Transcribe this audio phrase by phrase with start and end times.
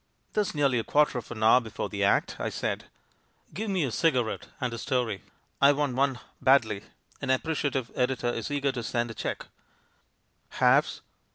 [0.33, 2.85] "There's nearly a quarter of an hour before the act," I said.
[3.53, 5.21] "Give me a cigarette and tlie story—
[5.61, 6.81] I want one badly;
[7.21, 9.45] an appreciative editor is eager to send a cheque."
[10.53, 11.03] "Halves?"